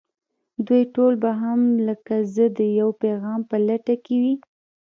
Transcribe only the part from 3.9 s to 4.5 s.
کې وي.